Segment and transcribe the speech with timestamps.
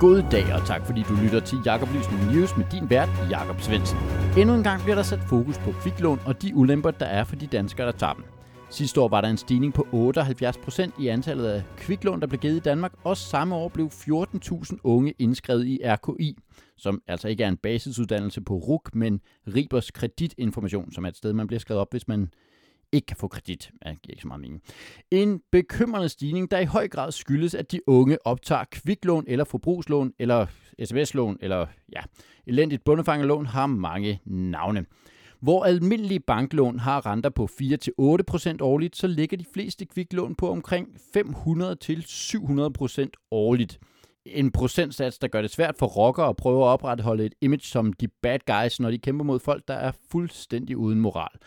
[0.00, 3.60] God dag, og tak fordi du lytter til Jakob Lysning News med din vært, Jakob
[3.60, 3.98] Svendsen.
[4.38, 7.36] Endnu en gang bliver der sat fokus på kviklån og de ulemper, der er for
[7.36, 8.24] de danskere, der tager dem.
[8.70, 12.56] Sidste år var der en stigning på 78% i antallet af kviklån, der blev givet
[12.56, 16.36] i Danmark, og samme år blev 14.000 unge indskrevet i RKI,
[16.76, 19.20] som altså ikke er en basisuddannelse på RUK, men
[19.54, 22.30] Ribers kreditinformation, som er et sted, man bliver skrevet op, hvis man
[22.92, 23.70] ikke kan få kredit.
[23.84, 24.62] Ja, det giver ikke så meget mening.
[25.10, 30.12] En bekymrende stigning, der i høj grad skyldes, at de unge optager kviklån eller forbrugslån
[30.18, 30.46] eller
[30.84, 32.00] sms-lån eller ja,
[32.46, 34.86] elendigt bundefangerlån har mange navne.
[35.40, 37.48] Hvor almindelige banklån har renter på
[38.54, 43.78] 4-8% årligt, så ligger de fleste kviklån på omkring 500-700% årligt.
[44.26, 47.92] En procentsats, der gør det svært for rockere at prøve at opretholde et image som
[47.92, 51.38] de bad guys, når de kæmper mod folk, der er fuldstændig uden moral.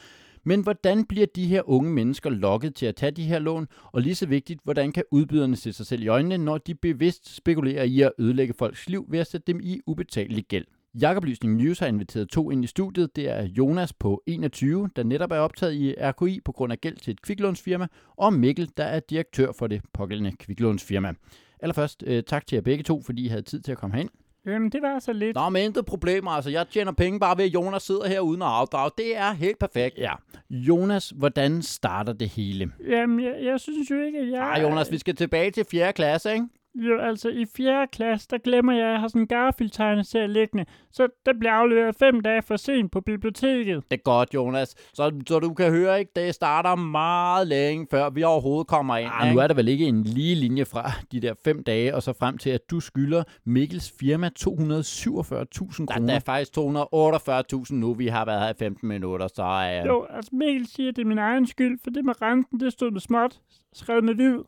[0.44, 3.68] Men hvordan bliver de her unge mennesker lokket til at tage de her lån?
[3.92, 7.36] Og lige så vigtigt, hvordan kan udbyderne se sig selv i øjnene, når de bevidst
[7.36, 10.66] spekulerer i at ødelægge folks liv ved at sætte dem i ubetalelig gæld?
[11.02, 13.16] Jakob Lysning News har inviteret to ind i studiet.
[13.16, 16.98] Det er Jonas på 21, der netop er optaget i RKI på grund af gæld
[16.98, 21.14] til et kviklånsfirma, og Mikkel, der er direktør for det pågældende kviklånsfirma.
[21.60, 24.10] Allerførst øh, tak til jer begge to, fordi I havde tid til at komme herind.
[24.46, 25.36] Jamen, det var så lidt.
[25.36, 26.28] Nå, men intet problem.
[26.28, 28.92] Altså, jeg tjener penge bare ved, at Jonas sidder her uden at afdrage.
[28.98, 29.98] Det er helt perfekt.
[29.98, 30.14] Ja.
[30.50, 32.72] Jonas, hvordan starter det hele?
[32.90, 34.42] Jamen, jeg, jeg synes jo ikke, at jeg...
[34.42, 35.94] Ah, Jonas, vi skal tilbage til 4.
[35.94, 36.48] klasse, ikke?
[36.76, 37.88] Jo, altså i 4.
[37.92, 40.66] klasse, der glemmer jeg, at jeg har sådan en Garfield-tegneserie liggende.
[40.92, 43.84] Så der bliver afleveret fem dage for sent på biblioteket.
[43.92, 44.76] Det er godt, Jonas.
[44.94, 49.10] Så, så du kan høre, ikke, det starter meget længe, før vi overhovedet kommer ind.
[49.14, 52.04] Ah, nu er der vel ikke en lige linje fra de der fem dage, og
[52.04, 56.08] så frem til, at du skylder Mikkels firma 247.000 kroner.
[56.08, 59.44] Der er faktisk 248.000 nu, vi har været her i 15 minutter, så...
[59.44, 59.88] Uh...
[59.88, 62.74] Jo, altså Mikkel siger, at det er min egen skyld, for det med renten, det
[62.74, 63.40] stod med småt,
[63.74, 64.40] skrevet med hvid,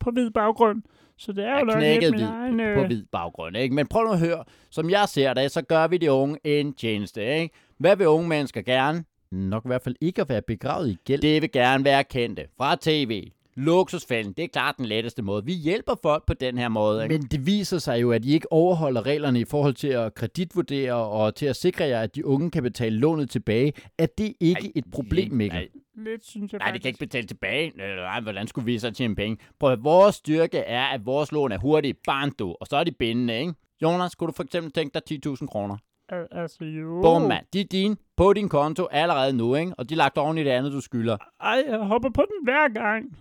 [0.00, 0.82] på hvid baggrund.
[1.18, 2.60] Så det er jo nok lidt min egen...
[2.60, 2.76] Øh...
[2.76, 3.74] på hvid baggrund, ikke?
[3.74, 4.44] Men prøv nu at høre.
[4.70, 7.54] Som jeg ser det, så gør vi de unge en tjeneste, ikke?
[7.78, 9.04] Hvad vil unge mennesker gerne?
[9.30, 11.20] Nok i hvert fald ikke at være begravet i gæld.
[11.20, 12.44] Det vil gerne være kendte.
[12.56, 15.44] Fra tv, luksusfælden, det er klart den letteste måde.
[15.44, 17.02] Vi hjælper folk på den her måde.
[17.02, 17.18] Ikke?
[17.18, 20.94] Men det viser sig jo, at I ikke overholder reglerne i forhold til at kreditvurdere
[20.94, 23.72] og til at sikre jer, at de unge kan betale lånet tilbage.
[23.98, 25.58] Er det ikke ej, et problem, Mikkel?
[25.58, 25.68] Ej,
[26.04, 27.72] lidt, synes jeg Nej, det kan ikke betale tilbage.
[27.76, 29.38] Nej, hvordan skulle vi så tjene penge?
[29.60, 32.92] Prøv at vores styrke er, at vores lån er hurtigt, barndo, og så er de
[32.92, 33.54] bindende, ikke?
[33.82, 35.76] Jonas, skulle du for eksempel tænke dig 10.000 kroner?
[36.30, 37.00] Altså jo.
[37.02, 37.46] Bum, mand.
[37.52, 39.72] De er dine på din konto allerede nu, ikke?
[39.78, 41.16] Og de er lagt oven i det andet, du skylder.
[41.40, 43.18] Ej, jeg hopper på den hver gang.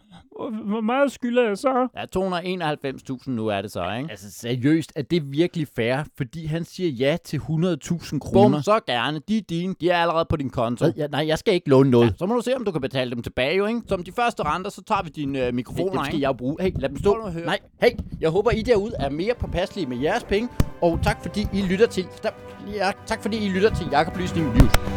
[0.66, 1.88] Hvor meget skylder jeg så?
[1.98, 2.03] Ja,
[3.18, 4.12] 291.000 nu er det så, ikke?
[4.12, 5.98] Altså seriøst, er det virkelig fair?
[6.18, 8.58] Fordi han siger ja til 100.000 kroner.
[8.58, 9.22] Bum, så gerne.
[9.28, 9.76] De er dine.
[9.81, 10.86] De er allerede på din konto.
[10.97, 12.08] Ja, nej, jeg skal ikke låne noget.
[12.08, 13.81] Ja, så må du se, om du kan betale dem tilbage, jo, ikke?
[13.88, 16.56] Som de første renter, så tager vi din øh, mikrofon, hey, skal jeg bruge.
[16.62, 17.30] Hey, lad dem stå.
[17.46, 20.50] Nej, hey, jeg håber, I derude er mere påpasselige med jeres penge.
[20.81, 22.08] Og tak, fordi I lytter til...
[22.74, 24.97] Ja, tak, fordi I lytter til Jakob Lysning News.